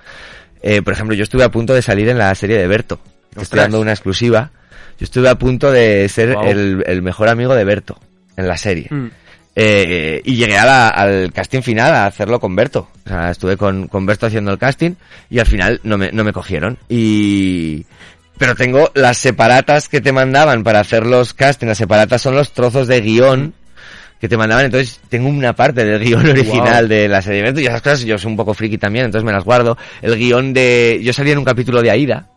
Eh, 0.62 0.82
por 0.82 0.92
ejemplo, 0.92 1.14
yo 1.16 1.22
estuve 1.22 1.44
a 1.44 1.50
punto 1.50 1.72
de 1.74 1.82
salir 1.82 2.08
en 2.08 2.18
la 2.18 2.34
serie 2.34 2.58
de 2.58 2.66
Berto. 2.66 3.00
Te 3.34 3.42
estoy 3.42 3.60
dando 3.60 3.80
una 3.80 3.92
exclusiva. 3.92 4.50
Yo 4.98 5.04
estuve 5.04 5.28
a 5.28 5.36
punto 5.36 5.70
de 5.70 6.08
ser 6.08 6.34
Wow. 6.34 6.44
el, 6.44 6.84
el 6.86 7.00
mejor 7.02 7.28
amigo 7.28 7.54
de 7.54 7.64
Berto 7.64 7.98
en 8.36 8.46
la 8.46 8.56
serie. 8.58 8.88
Mm. 8.90 9.06
Eh, 9.56 10.20
y 10.24 10.36
llegué 10.36 10.56
a 10.58 10.64
la- 10.64 10.88
al 10.88 11.32
casting 11.32 11.62
final 11.62 11.92
a 11.94 12.06
hacerlo 12.06 12.38
con 12.40 12.54
Berto. 12.54 12.88
O 13.04 13.08
sea, 13.08 13.30
estuve 13.30 13.56
con, 13.56 13.88
con 13.88 14.04
Berto 14.06 14.26
haciendo 14.26 14.52
el 14.52 14.58
casting 14.58 14.92
y 15.30 15.38
al 15.38 15.46
final 15.46 15.80
no 15.82 15.96
me, 15.98 16.12
no 16.12 16.22
me 16.24 16.32
cogieron. 16.32 16.76
Y... 16.88 17.84
Pero 18.40 18.54
tengo 18.54 18.90
las 18.94 19.18
separatas 19.18 19.90
que 19.90 20.00
te 20.00 20.12
mandaban 20.12 20.64
para 20.64 20.80
hacer 20.80 21.04
los 21.04 21.34
castings. 21.34 21.68
Las 21.68 21.76
separatas 21.76 22.22
son 22.22 22.34
los 22.34 22.52
trozos 22.52 22.88
de 22.88 23.02
guion 23.02 23.52
que 24.18 24.30
te 24.30 24.38
mandaban. 24.38 24.64
Entonces 24.64 24.98
tengo 25.10 25.28
una 25.28 25.54
parte 25.54 25.84
del 25.84 26.02
guion 26.02 26.26
original 26.26 26.88
de 26.88 27.06
la 27.06 27.20
serie 27.20 27.52
y 27.54 27.66
esas 27.66 27.82
cosas 27.82 28.00
yo 28.00 28.16
soy 28.16 28.30
un 28.30 28.38
poco 28.38 28.54
friki 28.54 28.78
también, 28.78 29.04
entonces 29.04 29.26
me 29.26 29.32
las 29.32 29.44
guardo. 29.44 29.76
El 30.00 30.16
guion 30.16 30.54
de... 30.54 31.00
Yo 31.02 31.12
salía 31.12 31.34
en 31.34 31.38
un 31.38 31.44
capítulo 31.44 31.82
de 31.82 31.90
Aida. 31.90 32.30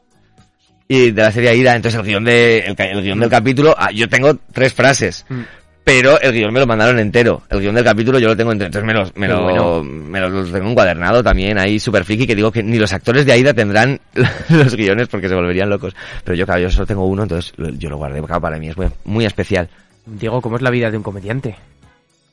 Y 0.89 1.11
de 1.11 1.21
la 1.21 1.31
serie 1.31 1.51
Aida, 1.51 1.73
entonces 1.73 1.97
el 1.97 2.05
guion 2.05 2.25
de, 2.25 2.59
el, 2.59 2.75
el 2.77 3.01
guion 3.01 3.21
del 3.21 3.29
capítulo, 3.29 3.73
ah, 3.79 3.89
yo 3.91 4.09
tengo 4.09 4.37
tres 4.51 4.73
frases. 4.73 5.25
Mm. 5.29 5.41
Pero 5.83 6.19
el 6.21 6.31
guion 6.31 6.53
me 6.53 6.61
lo 6.61 6.65
mandaron 6.65 6.97
entero. 6.97 7.41
El 7.49 7.59
guion 7.59 7.75
del 7.75 7.83
capítulo 7.83 8.17
yo 8.17 8.29
lo 8.29 8.37
tengo 8.37 8.53
entero. 8.53 8.67
Entonces 8.67 8.87
me 8.87 8.93
lo, 8.93 9.03
me 9.15 9.27
Qué 9.27 9.33
lo, 9.33 9.43
bueno. 9.43 9.83
me 9.83 10.19
lo, 10.21 10.29
lo 10.29 10.45
tengo 10.45 10.69
encuadernado 10.69 11.21
también 11.21 11.57
ahí 11.57 11.77
super 11.77 12.05
friki 12.05 12.25
que 12.25 12.35
digo 12.35 12.51
que 12.53 12.63
ni 12.63 12.77
los 12.79 12.93
actores 12.93 13.25
de 13.25 13.33
Aida 13.33 13.53
tendrán 13.53 13.99
los 14.49 14.75
guiones 14.77 15.09
porque 15.09 15.27
se 15.27 15.35
volverían 15.35 15.69
locos. 15.69 15.93
Pero 16.23 16.35
yo, 16.37 16.45
claro, 16.45 16.61
yo 16.61 16.69
solo 16.71 16.85
tengo 16.85 17.05
uno, 17.05 17.23
entonces 17.23 17.53
yo 17.77 17.89
lo 17.89 17.97
guardé. 17.97 18.21
Claro, 18.21 18.39
para 18.41 18.57
mí 18.59 18.69
es 18.69 18.77
muy, 18.77 18.87
muy 19.03 19.25
especial. 19.25 19.67
Diego, 20.05 20.41
¿cómo 20.41 20.55
es 20.55 20.61
la 20.61 20.69
vida 20.69 20.89
de 20.89 20.97
un 20.97 21.03
comediante? 21.03 21.55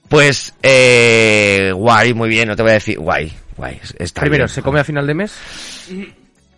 Pues, 0.08 0.54
eh, 0.62 1.72
guay, 1.74 2.14
muy 2.14 2.28
bien, 2.28 2.48
no 2.48 2.56
te 2.56 2.62
voy 2.62 2.70
a 2.72 2.74
decir, 2.74 2.98
guay, 2.98 3.32
guay. 3.56 3.78
Está 3.98 4.20
Primero, 4.22 4.44
bien. 4.44 4.48
¿se 4.48 4.62
come 4.62 4.80
a 4.80 4.84
final 4.84 5.06
de 5.06 5.14
mes? 5.14 5.32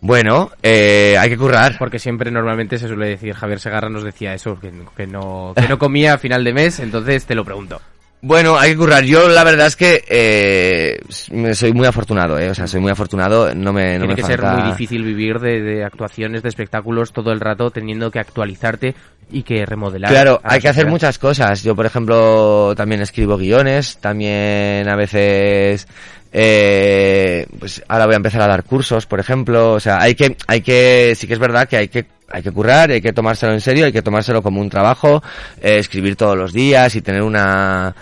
Bueno, 0.03 0.51
eh, 0.61 1.15
hay 1.17 1.29
que 1.29 1.37
currar. 1.37 1.77
Porque 1.79 1.97
siempre 1.97 2.29
normalmente 2.29 2.77
se 2.77 2.89
suele 2.89 3.07
decir, 3.07 3.33
Javier 3.33 3.61
Segarra 3.61 3.87
nos 3.87 4.03
decía 4.03 4.33
eso, 4.33 4.59
que, 4.59 4.69
que 4.97 5.07
no, 5.07 5.53
que 5.55 5.65
no 5.69 5.79
comía 5.79 6.15
a 6.15 6.17
final 6.17 6.43
de 6.43 6.53
mes, 6.53 6.79
entonces 6.81 7.25
te 7.25 7.35
lo 7.35 7.45
pregunto. 7.45 7.79
Bueno, 8.21 8.57
hay 8.57 8.71
que 8.71 8.77
currar. 8.77 9.03
Yo 9.03 9.29
la 9.29 9.45
verdad 9.45 9.67
es 9.67 9.77
que 9.77 10.03
eh, 10.09 10.99
soy 11.53 11.71
muy 11.71 11.87
afortunado, 11.87 12.37
eh. 12.37 12.49
O 12.49 12.53
sea, 12.53 12.67
soy 12.67 12.81
muy 12.81 12.91
afortunado. 12.91 13.55
No 13.55 13.71
me, 13.71 13.93
no 13.93 14.05
Tiene 14.05 14.07
me 14.07 14.15
que 14.15 14.23
ser 14.23 14.41
muy 14.41 14.63
difícil 14.71 15.03
vivir 15.03 15.39
de, 15.39 15.61
de 15.61 15.85
actuaciones, 15.85 16.43
de 16.43 16.49
espectáculos 16.49 17.13
todo 17.13 17.31
el 17.31 17.39
rato, 17.39 17.71
teniendo 17.71 18.11
que 18.11 18.19
actualizarte 18.19 18.95
y 19.31 19.43
que 19.43 19.65
remodelar. 19.65 20.11
Claro, 20.11 20.39
hay 20.43 20.61
que 20.61 20.69
hacer 20.69 20.87
muchas 20.87 21.17
cosas. 21.17 21.63
Yo, 21.63 21.75
por 21.75 21.85
ejemplo, 21.85 22.73
también 22.75 23.01
escribo 23.01 23.37
guiones, 23.37 23.97
también 23.97 24.87
a 24.87 24.95
veces, 24.95 25.87
eh, 26.35 27.45
pues 27.59 27.83
ahora 27.87 28.07
voy 28.07 28.15
a 28.15 28.17
empezar 28.17 28.41
a 28.41 28.47
dar 28.47 28.63
cursos, 28.63 29.05
por 29.05 29.19
ejemplo. 29.19 29.73
O 29.73 29.79
sea, 29.79 30.01
hay 30.01 30.15
que, 30.15 30.35
hay 30.47 30.61
que, 30.61 31.13
sí 31.15 31.27
que 31.27 31.33
es 31.33 31.39
verdad 31.39 31.69
que 31.69 31.77
hay 31.77 31.87
que, 31.87 32.07
hay 32.29 32.41
que 32.41 32.51
currar, 32.51 32.89
hay 32.89 33.01
que 33.01 33.13
tomárselo 33.13 33.53
en 33.53 33.61
serio, 33.61 33.85
hay 33.85 33.91
que 33.93 34.01
tomárselo 34.01 34.41
como 34.41 34.59
un 34.59 34.69
trabajo, 34.69 35.21
eh, 35.61 35.77
escribir 35.77 36.15
todos 36.15 36.35
los 36.35 36.51
días 36.51 36.95
y 36.95 37.01
tener 37.01 37.21
una 37.21 37.95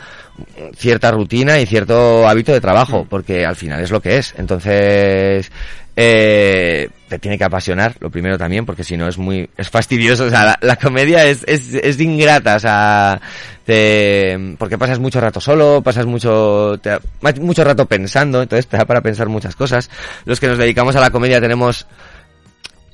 cierta 0.75 1.11
rutina 1.11 1.59
y 1.59 1.65
cierto 1.65 2.27
hábito 2.27 2.51
de 2.51 2.61
trabajo, 2.61 3.05
porque 3.09 3.45
al 3.45 3.55
final 3.55 3.81
es 3.81 3.91
lo 3.91 4.01
que 4.01 4.17
es. 4.17 4.33
Entonces, 4.37 5.51
eh, 5.95 6.89
te 7.09 7.19
tiene 7.19 7.37
que 7.37 7.43
apasionar, 7.43 7.95
lo 7.99 8.09
primero 8.09 8.37
también, 8.37 8.65
porque 8.65 8.83
si 8.83 8.95
no 8.97 9.07
es 9.07 9.17
muy, 9.17 9.49
es 9.57 9.69
fastidioso, 9.69 10.25
o 10.25 10.29
sea, 10.29 10.45
la, 10.45 10.59
la 10.61 10.75
comedia 10.77 11.25
es, 11.25 11.43
es, 11.47 11.73
es 11.73 11.99
ingrata, 11.99 12.55
o 12.55 12.59
sea, 12.59 13.21
te, 13.65 14.55
porque 14.57 14.77
pasas 14.77 14.99
mucho 14.99 15.19
rato 15.19 15.41
solo, 15.41 15.81
pasas 15.83 16.05
mucho, 16.05 16.79
te- 16.81 16.99
mucho 17.41 17.63
rato 17.63 17.85
pensando, 17.85 18.41
entonces 18.41 18.67
te 18.67 18.77
da 18.77 18.85
para 18.85 19.01
pensar 19.01 19.27
muchas 19.27 19.55
cosas. 19.55 19.89
Los 20.25 20.39
que 20.39 20.47
nos 20.47 20.57
dedicamos 20.57 20.95
a 20.95 21.01
la 21.01 21.09
comedia 21.09 21.41
tenemos, 21.41 21.85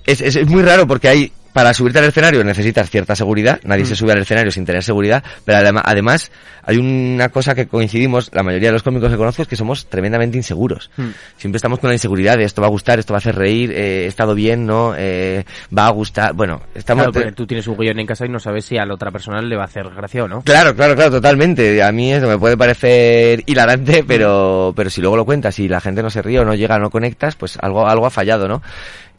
es, 0.05 0.21
es, 0.21 0.35
es 0.35 0.47
muy 0.47 0.63
raro 0.63 0.87
porque 0.87 1.07
hay, 1.09 1.31
para 1.53 1.73
subirte 1.73 1.99
al 1.99 2.05
escenario 2.05 2.43
necesitas 2.43 2.89
cierta 2.89 3.15
seguridad, 3.15 3.59
nadie 3.63 3.85
se 3.85 3.95
sube 3.95 4.11
al 4.11 4.19
escenario 4.19 4.51
sin 4.51 4.65
tener 4.65 4.83
seguridad, 4.83 5.23
pero 5.45 5.57
además 5.83 6.31
hay 6.67 6.77
una 6.77 7.29
cosa 7.29 7.55
que 7.55 7.65
coincidimos, 7.67 8.29
la 8.33 8.43
mayoría 8.43 8.67
de 8.67 8.73
los 8.73 8.83
cómicos 8.83 9.09
que 9.09 9.15
conozco 9.15 9.41
es 9.41 9.47
que 9.47 9.55
somos 9.55 9.87
tremendamente 9.87 10.35
inseguros. 10.35 10.91
Hmm. 10.97 11.11
Siempre 11.37 11.57
estamos 11.57 11.79
con 11.79 11.89
la 11.89 11.95
inseguridad 11.95 12.37
de 12.37 12.43
esto 12.43 12.61
va 12.61 12.67
a 12.67 12.69
gustar, 12.69 12.99
esto 12.99 13.13
va 13.13 13.17
a 13.17 13.19
hacer 13.19 13.35
reír, 13.35 13.71
eh, 13.71 14.03
he 14.03 14.07
estado 14.07 14.35
bien, 14.35 14.65
¿no? 14.65 14.93
Eh, 14.97 15.45
va 15.75 15.87
a 15.87 15.91
gustar, 15.91 16.33
bueno, 16.33 16.61
estamos... 16.75 17.07
Claro, 17.07 17.33
tú 17.33 17.47
tienes 17.47 17.65
un 17.67 17.77
guion 17.77 17.97
en 17.99 18.05
casa 18.05 18.25
y 18.25 18.29
no 18.29 18.39
sabes 18.39 18.65
si 18.65 18.77
a 18.77 18.85
la 18.85 18.95
otra 18.95 19.11
persona 19.11 19.41
le 19.41 19.55
va 19.55 19.61
a 19.61 19.65
hacer 19.67 19.89
gracia 19.95 20.25
o 20.25 20.27
no. 20.27 20.41
Claro, 20.41 20.75
claro, 20.75 20.93
claro, 20.93 21.11
totalmente. 21.11 21.81
A 21.81 21.93
mí 21.93 22.11
eso 22.11 22.27
me 22.27 22.37
puede 22.37 22.57
parecer 22.57 23.43
hilarante, 23.45 24.03
pero, 24.05 24.73
pero 24.75 24.89
si 24.89 24.99
luego 24.99 25.15
lo 25.15 25.23
cuentas 25.23 25.57
y 25.59 25.69
la 25.69 25.79
gente 25.79 26.03
no 26.03 26.09
se 26.09 26.21
ríe 26.21 26.41
o 26.41 26.45
no 26.45 26.53
llega, 26.53 26.77
no 26.79 26.89
conectas, 26.89 27.37
pues 27.37 27.57
algo, 27.61 27.87
algo 27.87 28.05
ha 28.05 28.11
fallado, 28.11 28.49
¿no? 28.49 28.61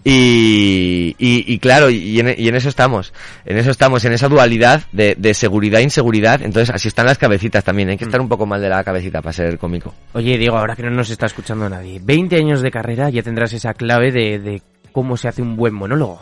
Y, 0.04 1.14
y, 1.18 1.52
y 1.52 1.58
claro, 1.58 1.90
y 1.90 2.20
en, 2.20 2.34
y 2.38 2.48
en 2.48 2.54
eso 2.54 2.68
estamos, 2.68 3.12
en 3.44 3.58
eso 3.58 3.70
estamos, 3.70 4.04
en 4.04 4.12
esa 4.12 4.28
dualidad 4.28 4.82
de, 4.92 5.14
de 5.18 5.34
seguridad 5.34 5.80
e 5.80 5.84
inseguridad. 5.84 6.40
Entonces 6.42 6.74
así 6.74 6.88
están 6.88 7.06
las 7.06 7.18
cabecitas 7.18 7.64
también. 7.64 7.90
Hay 7.90 7.98
que 7.98 8.04
estar 8.04 8.20
un 8.20 8.28
poco 8.28 8.46
mal 8.46 8.60
de 8.60 8.68
la 8.68 8.82
cabecita 8.84 9.20
para 9.20 9.32
ser 9.32 9.58
cómico. 9.58 9.92
Oye, 10.14 10.38
Diego, 10.38 10.56
ahora 10.56 10.76
que 10.76 10.82
no 10.82 10.90
nos 10.90 11.10
está 11.10 11.26
escuchando 11.26 11.68
nadie, 11.68 12.00
20 12.02 12.36
años 12.36 12.62
de 12.62 12.70
carrera 12.70 13.10
ya 13.10 13.22
tendrás 13.22 13.52
esa 13.52 13.74
clave 13.74 14.12
de, 14.12 14.38
de 14.38 14.62
cómo 14.92 15.16
se 15.16 15.28
hace 15.28 15.42
un 15.42 15.56
buen 15.56 15.74
monólogo. 15.74 16.20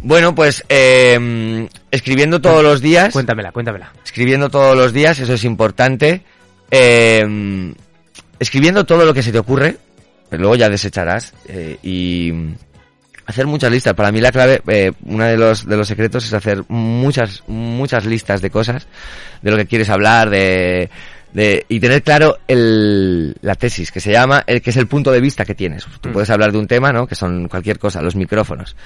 Bueno, 0.00 0.34
pues 0.34 0.64
eh, 0.68 1.68
escribiendo 1.90 2.40
todos 2.40 2.62
los 2.62 2.80
días. 2.80 3.12
Cuéntamela, 3.12 3.52
cuéntamela. 3.52 3.92
escribiendo 4.04 4.48
todos 4.48 4.76
los 4.76 4.92
días, 4.92 5.18
eso 5.18 5.34
es 5.34 5.44
importante. 5.44 6.22
Eh, 6.70 7.74
escribiendo 8.38 8.84
todo 8.84 9.04
lo 9.04 9.14
que 9.14 9.22
se 9.22 9.32
te 9.32 9.38
ocurre, 9.38 9.76
luego 10.36 10.56
ya 10.56 10.68
desecharás. 10.68 11.32
eh, 11.48 11.78
y 11.82 12.32
hacer 13.28 13.46
muchas 13.46 13.70
listas. 13.70 13.94
Para 13.94 14.10
mí 14.10 14.20
la 14.20 14.32
clave, 14.32 14.62
eh, 14.68 14.90
uno 15.04 15.24
de 15.24 15.36
los, 15.36 15.66
de 15.66 15.76
los 15.76 15.86
secretos 15.86 16.24
es 16.24 16.32
hacer 16.32 16.64
muchas, 16.68 17.42
muchas 17.46 18.06
listas 18.06 18.40
de 18.40 18.50
cosas, 18.50 18.86
de 19.42 19.50
lo 19.50 19.56
que 19.58 19.66
quieres 19.66 19.90
hablar, 19.90 20.30
de, 20.30 20.90
de, 21.32 21.64
y 21.68 21.78
tener 21.80 22.02
claro 22.02 22.38
el, 22.48 23.34
la 23.42 23.54
tesis, 23.54 23.92
que 23.92 24.00
se 24.00 24.12
llama, 24.12 24.42
el 24.46 24.62
que 24.62 24.70
es 24.70 24.76
el 24.76 24.86
punto 24.86 25.10
de 25.12 25.20
vista 25.20 25.44
que 25.44 25.54
tienes. 25.54 25.86
Tú 26.00 26.08
Mm. 26.08 26.12
puedes 26.12 26.30
hablar 26.30 26.52
de 26.52 26.58
un 26.58 26.66
tema, 26.66 26.92
¿no? 26.92 27.06
Que 27.06 27.14
son 27.14 27.48
cualquier 27.48 27.78
cosa, 27.78 28.00
los 28.02 28.16
micrófonos. 28.16 28.76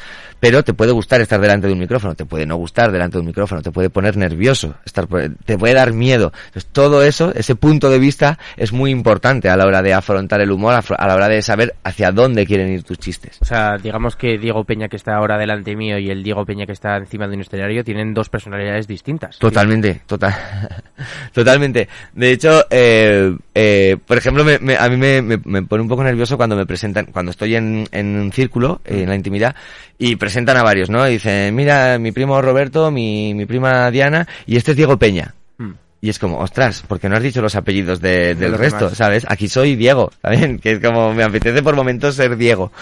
Pero 0.41 0.65
te 0.65 0.75
puede 0.75 0.91
gustar 0.93 1.21
estar 1.21 1.41
delante 1.41 1.69
de 1.69 1.73
un 1.73 1.79
micrófono, 1.79 2.15
te 2.15 2.25
puede 2.27 2.47
no 2.47 2.57
gustar 2.57 2.91
delante 2.91 3.17
de 3.17 3.21
un 3.21 3.27
micrófono, 3.27 3.63
te 3.63 3.71
puede 3.71 3.91
poner 3.91 4.17
nervioso, 4.17 4.75
estar, 4.85 5.07
te 5.45 5.57
puede 5.57 5.75
dar 5.75 5.93
miedo. 5.93 6.33
Entonces, 6.47 6.67
todo 6.73 7.03
eso, 7.05 7.33
ese 7.35 7.55
punto 7.55 7.91
de 7.91 7.99
vista 8.01 8.39
es 8.57 8.73
muy 8.73 8.91
importante 8.91 9.49
a 9.49 9.57
la 9.57 9.67
hora 9.67 9.83
de 9.83 9.95
afrontar 9.95 10.41
el 10.41 10.51
humor, 10.51 10.75
a 10.75 11.07
la 11.07 11.15
hora 11.15 11.29
de 11.29 11.43
saber 11.43 11.75
hacia 11.85 12.11
dónde 12.11 12.45
quieren 12.47 12.73
ir 12.73 12.83
tus 12.83 12.99
chistes. 12.99 13.39
O 13.41 13.45
sea, 13.45 13.77
digamos 13.79 14.17
que 14.17 14.37
Diego 14.39 14.65
Peña 14.65 14.89
que 14.89 14.97
está 14.97 15.15
ahora 15.15 15.39
delante 15.39 15.77
mío 15.77 15.99
y 15.99 16.11
el 16.11 16.23
Diego 16.25 16.45
Peña 16.45 16.67
que 16.67 16.73
está 16.73 16.97
encima 16.97 17.29
de 17.29 17.35
un 17.37 17.43
escenario 17.43 17.85
tienen 17.85 18.13
dos 18.13 18.29
personalidades 18.29 18.89
distintas. 18.89 19.39
Totalmente, 19.39 20.03
total, 20.07 20.35
totalmente. 21.33 21.89
De 22.15 22.32
hecho, 22.33 22.67
eh, 22.71 23.37
eh, 23.55 23.97
por 24.07 24.17
ejemplo, 24.19 24.45
me- 24.45 24.59
me- 24.59 24.77
a 24.77 24.89
mí 24.89 24.97
me, 24.97 25.23
me- 25.23 25.41
me 25.45 25.63
pone 25.63 25.83
un 25.83 25.89
poco 25.89 26.03
nervioso 26.05 26.37
cuando 26.37 26.57
me 26.57 26.67
presentan, 26.67 27.07
cuando 27.07 27.31
estoy 27.31 27.55
en, 27.57 27.87
en 27.93 28.17
un 28.17 28.33
círculo, 28.33 28.81
eh, 28.85 29.03
en 29.03 29.09
la 29.09 29.15
intimidad, 29.15 29.55
y 29.99 30.17
presentan 30.17 30.57
a 30.57 30.63
varios, 30.63 30.91
¿no? 30.91 31.07
Y 31.09 31.13
dicen, 31.13 31.55
mira, 31.55 31.99
mi 31.99 32.13
primo 32.13 32.41
Roberto, 32.43 32.91
mi, 32.91 33.35
mi 33.35 33.47
prima 33.47 33.91
Diana, 33.91 34.27
y 34.47 34.57
este 34.57 34.73
es 34.73 34.77
Diego 34.77 34.97
Peña. 34.99 35.35
Mm. 35.59 35.71
Y 36.01 36.09
es 36.11 36.19
como, 36.19 36.39
ostras, 36.39 36.83
porque 36.89 37.09
no 37.09 37.17
has 37.17 37.23
dicho 37.23 37.41
los 37.41 37.55
apellidos 37.55 38.01
de- 38.01 38.35
del 38.35 38.59
resto, 38.59 38.87
demás. 38.87 38.99
¿sabes? 38.99 39.25
Aquí 39.29 39.49
soy 39.49 39.77
Diego, 39.77 40.11
¿saben? 40.23 40.59
Que 40.59 40.73
es 40.73 40.81
como, 40.81 41.15
me 41.15 41.23
apetece 41.23 41.63
por 41.63 41.77
momentos 41.77 42.17
ser 42.17 42.37
Diego. 42.37 42.73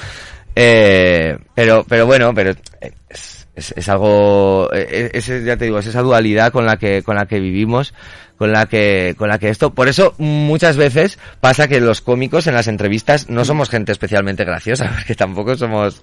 Eh, 0.57 1.38
pero, 1.54 1.85
pero 1.88 2.07
bueno, 2.07 2.35
pero 2.35 2.50
eh, 2.80 2.92
es, 3.09 3.39
es, 3.61 3.75
es 3.76 3.88
algo, 3.88 4.71
eh, 4.73 5.11
ese, 5.12 5.45
ya 5.45 5.57
te 5.57 5.67
digo, 5.67 5.79
es 5.79 5.87
esa 5.87 6.02
dualidad 6.02 6.50
con 6.50 6.67
la 6.67 6.79
que, 6.79 7.02
con 7.02 7.17
la 7.17 7.26
que 7.26 7.38
vivimos, 7.38 7.95
con 8.37 8.52
la 8.52 8.67
que, 8.67 9.14
con 9.19 9.29
la 9.29 9.38
que 9.38 9.50
esto, 9.50 9.75
por 9.75 9.88
eso 9.88 10.14
muchas 10.17 10.79
veces 10.79 11.19
pasa 11.40 11.69
que 11.69 11.79
los 11.79 12.00
cómicos 12.00 12.47
en 12.47 12.55
las 12.55 12.69
entrevistas 12.69 13.29
no 13.29 13.45
somos 13.45 13.69
gente 13.69 13.93
especialmente 13.93 14.45
graciosa, 14.45 14.90
porque 14.97 15.14
tampoco 15.14 15.57
somos, 15.57 16.02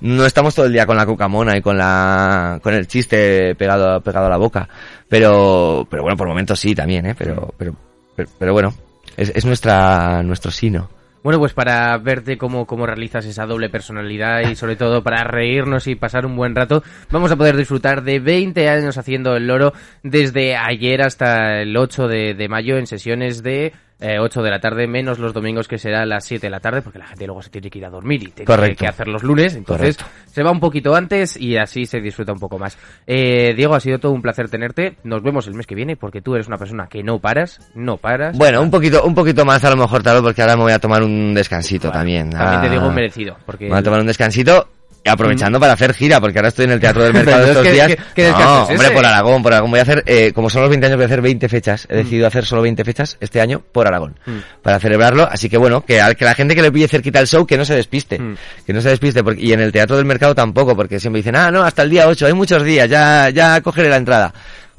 no 0.00 0.26
estamos 0.26 0.54
todo 0.54 0.66
el 0.66 0.72
día 0.72 0.84
con 0.84 0.96
la 0.96 1.06
cucamona 1.06 1.56
y 1.56 1.62
con 1.62 1.78
la, 1.78 2.58
con 2.62 2.74
el 2.74 2.88
chiste 2.88 3.54
pegado, 3.54 4.00
pegado 4.00 4.26
a 4.26 4.30
la 4.30 4.36
boca. 4.36 4.68
Pero, 5.08 5.86
pero 5.88 6.02
bueno, 6.02 6.16
por 6.16 6.26
momentos 6.26 6.58
sí 6.58 6.74
también, 6.74 7.06
eh, 7.06 7.14
pero, 7.16 7.54
pero, 7.56 7.76
pero, 8.16 8.28
pero 8.36 8.52
bueno, 8.52 8.74
es, 9.16 9.30
es 9.32 9.44
nuestra, 9.44 10.24
nuestro 10.24 10.50
sino. 10.50 10.95
Bueno, 11.26 11.40
pues 11.40 11.54
para 11.54 11.98
verte 11.98 12.38
cómo, 12.38 12.68
cómo 12.68 12.86
realizas 12.86 13.26
esa 13.26 13.46
doble 13.46 13.68
personalidad 13.68 14.48
y 14.48 14.54
sobre 14.54 14.76
todo 14.76 15.02
para 15.02 15.24
reírnos 15.24 15.88
y 15.88 15.96
pasar 15.96 16.24
un 16.24 16.36
buen 16.36 16.54
rato, 16.54 16.84
vamos 17.10 17.32
a 17.32 17.36
poder 17.36 17.56
disfrutar 17.56 18.04
de 18.04 18.20
20 18.20 18.68
años 18.68 18.96
haciendo 18.96 19.34
el 19.34 19.48
loro 19.48 19.72
desde 20.04 20.54
ayer 20.54 21.02
hasta 21.02 21.62
el 21.62 21.76
8 21.76 22.06
de, 22.06 22.34
de 22.34 22.48
mayo 22.48 22.78
en 22.78 22.86
sesiones 22.86 23.42
de 23.42 23.72
eh, 24.00 24.18
8 24.20 24.42
de 24.42 24.50
la 24.50 24.60
tarde, 24.60 24.86
menos 24.86 25.18
los 25.18 25.32
domingos 25.32 25.68
que 25.68 25.78
será 25.78 26.02
a 26.02 26.06
las 26.06 26.24
7 26.26 26.46
de 26.46 26.50
la 26.50 26.60
tarde, 26.60 26.82
porque 26.82 26.98
la 26.98 27.06
gente 27.06 27.26
luego 27.26 27.40
se 27.42 27.50
tiene 27.50 27.70
que 27.70 27.78
ir 27.78 27.86
a 27.86 27.90
dormir 27.90 28.22
y 28.22 28.26
tiene 28.30 28.44
Correcto. 28.46 28.80
que 28.80 28.86
hacer 28.88 29.08
los 29.08 29.22
lunes, 29.22 29.54
entonces 29.54 29.96
Correcto. 29.96 30.30
se 30.30 30.42
va 30.42 30.50
un 30.50 30.60
poquito 30.60 30.94
antes 30.94 31.36
y 31.40 31.56
así 31.56 31.86
se 31.86 32.00
disfruta 32.00 32.32
un 32.32 32.38
poco 32.38 32.58
más. 32.58 32.76
Eh, 33.06 33.54
Diego, 33.56 33.74
ha 33.74 33.80
sido 33.80 33.98
todo 33.98 34.12
un 34.12 34.22
placer 34.22 34.48
tenerte, 34.50 34.96
nos 35.04 35.22
vemos 35.22 35.46
el 35.46 35.54
mes 35.54 35.66
que 35.66 35.74
viene 35.74 35.96
porque 35.96 36.20
tú 36.20 36.34
eres 36.34 36.46
una 36.46 36.58
persona 36.58 36.86
que 36.88 37.02
no 37.02 37.18
paras, 37.20 37.70
no 37.74 37.96
paras. 37.96 38.36
Bueno, 38.36 38.60
un 38.60 38.70
poquito, 38.70 39.02
un 39.04 39.14
poquito 39.14 39.44
más 39.44 39.64
a 39.64 39.70
lo 39.70 39.76
mejor, 39.76 40.02
tal 40.02 40.14
vez, 40.16 40.22
porque 40.22 40.42
ahora 40.42 40.56
me 40.56 40.62
voy 40.62 40.72
a 40.72 40.78
tomar 40.78 41.02
un 41.02 41.32
descansito 41.34 41.90
también. 41.90 42.30
También 42.30 42.60
te 42.60 42.66
Ah, 42.66 42.70
digo 42.70 42.90
merecido, 42.92 43.36
porque 43.46 43.64
Me 43.64 43.70
voy 43.70 43.78
a 43.80 43.82
tomar 43.82 44.00
un 44.00 44.06
descansito 44.06 44.68
aprovechando 45.12 45.58
para 45.60 45.72
hacer 45.74 45.94
gira, 45.94 46.20
porque 46.20 46.38
ahora 46.38 46.48
estoy 46.48 46.64
en 46.66 46.72
el 46.72 46.80
Teatro 46.80 47.02
del 47.04 47.12
Mercado 47.14 47.46
estos 47.46 47.62
¿qué- 47.62 47.72
días. 47.72 47.88
qué- 47.88 47.98
qué 48.14 48.30
no, 48.30 48.64
es 48.64 48.70
hombre, 48.70 48.90
por 48.90 49.04
Aragón, 49.04 49.42
por 49.42 49.52
Aragón 49.52 49.70
voy 49.70 49.80
a 49.80 49.82
hacer, 49.82 50.02
eh, 50.06 50.32
como 50.34 50.50
son 50.50 50.62
los 50.62 50.70
20 50.70 50.86
años, 50.86 50.96
voy 50.96 51.04
a 51.04 51.06
hacer 51.06 51.20
20 51.22 51.48
fechas. 51.48 51.86
He 51.90 51.96
decidido 51.96 52.26
hacer 52.26 52.44
solo 52.46 52.62
20 52.62 52.84
fechas 52.84 53.16
este 53.20 53.40
año 53.40 53.62
por 53.72 53.86
Aragón, 53.86 54.18
para 54.62 54.78
celebrarlo. 54.80 55.28
Así 55.30 55.48
que 55.48 55.56
bueno, 55.58 55.82
que, 55.84 56.00
al- 56.00 56.16
que 56.16 56.24
la 56.24 56.34
gente 56.34 56.54
que 56.54 56.62
le 56.62 56.72
pille 56.72 56.88
cerquita 56.88 57.20
el 57.20 57.26
show, 57.26 57.46
que 57.46 57.56
no 57.56 57.64
se 57.64 57.74
despiste, 57.74 58.18
Mm. 58.18 58.36
que 58.66 58.72
no 58.72 58.80
se 58.80 58.88
despiste, 58.90 59.22
porque, 59.22 59.42
y 59.42 59.52
en 59.52 59.60
el 59.60 59.72
Teatro 59.72 59.96
del 59.96 60.04
Mercado 60.06 60.34
tampoco, 60.34 60.74
porque 60.76 60.98
siempre 61.00 61.18
dicen, 61.20 61.36
ah, 61.36 61.50
no, 61.50 61.62
hasta 61.62 61.82
el 61.82 61.90
día 61.90 62.06
8, 62.08 62.26
hay 62.26 62.32
muchos 62.32 62.62
días, 62.64 62.88
ya, 62.88 63.30
ya 63.30 63.60
cogeré 63.60 63.88
la 63.88 63.96
entrada. 63.96 64.32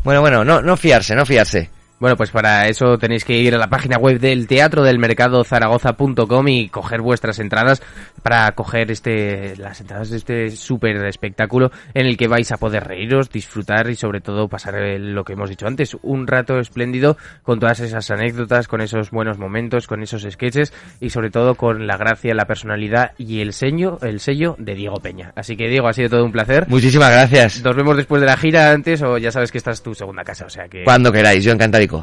Bueno, 0.03 0.21
bueno, 0.21 0.45
no, 0.45 0.61
no 0.61 0.77
fiarse, 0.77 1.15
no 1.15 1.25
fiarse. 1.25 1.69
Bueno, 1.99 2.15
pues 2.15 2.29
para 2.29 2.67
eso 2.67 2.99
tenéis 2.99 3.25
que 3.25 3.39
ir 3.39 3.55
a 3.55 3.57
la 3.57 3.69
página 3.69 3.97
web 3.97 4.19
del 4.19 4.45
Teatro 4.45 4.83
del 4.83 4.99
Mercado 4.99 5.43
Zaragoza.com 5.43 6.47
y 6.47 6.69
coger 6.69 7.01
vuestras 7.01 7.39
entradas 7.39 7.81
para 8.21 8.51
coger 8.51 8.91
este 8.91 9.55
las 9.57 9.81
entradas 9.81 10.11
de 10.11 10.17
este 10.17 10.51
súper 10.51 11.03
espectáculo 11.05 11.71
en 11.95 12.05
el 12.05 12.15
que 12.15 12.27
vais 12.27 12.51
a 12.51 12.57
poder 12.57 12.83
reíros, 12.83 13.31
disfrutar 13.31 13.89
y 13.89 13.95
sobre 13.95 14.21
todo 14.21 14.47
pasar 14.47 14.75
lo 14.99 15.23
que 15.23 15.33
hemos 15.33 15.49
dicho 15.49 15.65
antes, 15.65 15.97
un 16.03 16.27
rato 16.27 16.59
espléndido 16.59 17.17
con 17.41 17.59
todas 17.59 17.79
esas 17.79 18.11
anécdotas, 18.11 18.67
con 18.67 18.81
esos 18.81 19.09
buenos 19.09 19.39
momentos, 19.39 19.87
con 19.87 20.03
esos 20.03 20.21
sketches 20.29 20.73
y 21.01 21.09
sobre 21.09 21.31
todo 21.31 21.55
con 21.55 21.87
la 21.87 21.97
gracia, 21.97 22.35
la 22.35 22.45
personalidad 22.45 23.13
y 23.17 23.41
el 23.41 23.53
sello, 23.53 23.97
el 24.03 24.19
sello 24.19 24.55
de 24.59 24.75
Diego 24.75 24.97
Peña. 24.97 25.33
Así 25.35 25.57
que 25.57 25.67
Diego, 25.67 25.87
ha 25.87 25.93
sido 25.93 26.09
todo 26.09 26.25
un 26.25 26.31
placer. 26.31 26.67
Muchísimas 26.67 27.11
gracias. 27.11 27.63
Nos 27.63 27.75
vemos 27.75 27.97
después 27.97 28.21
de 28.21 28.27
la 28.27 28.37
gira 28.37 28.71
antes 28.71 29.01
o 29.01 29.17
ya 29.17 29.31
sabes 29.31 29.51
que 29.51 29.57
esta 29.57 29.71
es 29.71 29.81
tu 29.81 29.95
segunda 29.95 30.23
casa, 30.23 30.45
o 30.45 30.49
sea 30.49 30.67
que 30.67 30.83
Cuando 30.83 31.11
queráis, 31.11 31.43
yo 31.43 31.51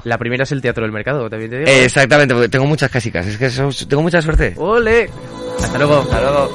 la 0.04 0.18
primera 0.18 0.44
es 0.44 0.52
el 0.52 0.62
Teatro 0.62 0.82
del 0.82 0.92
Mercado, 0.92 1.28
también 1.28 1.50
te 1.50 1.58
digo. 1.58 1.70
Eh, 1.70 1.84
exactamente, 1.84 2.34
porque 2.34 2.48
tengo 2.48 2.66
muchas 2.66 2.90
casicas, 2.90 3.26
es 3.26 3.36
que 3.38 3.86
tengo 3.86 4.02
mucha 4.02 4.20
suerte. 4.22 4.54
¡Ole! 4.56 5.10
Hasta 5.62 5.78
luego. 5.78 6.00
Hasta 6.00 6.20
luego. 6.20 6.50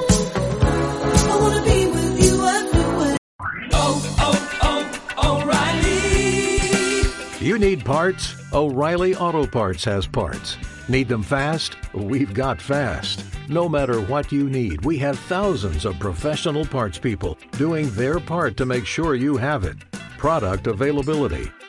You 7.41 7.57
need 7.57 7.83
parts? 7.83 8.35
O'Reilly 8.53 9.15
Auto 9.15 9.47
Parts 9.47 9.83
has 9.85 10.05
parts. 10.05 10.57
Need 10.87 11.07
them 11.07 11.23
fast? 11.23 11.77
We've 11.93 12.33
got 12.33 12.61
fast. 12.61 13.23
No 13.47 13.67
matter 13.69 14.01
what 14.01 14.31
you 14.31 14.49
need, 14.49 14.85
we 14.85 14.99
have 14.99 15.17
thousands 15.17 15.85
of 15.85 15.97
professional 15.99 16.65
parts 16.65 16.99
people 16.99 17.39
doing 17.53 17.89
their 17.91 18.19
part 18.19 18.57
to 18.57 18.65
make 18.65 18.85
sure 18.85 19.15
you 19.15 19.37
have 19.37 19.63
it. 19.63 19.77
Product 20.17 20.67
availability. 20.67 21.49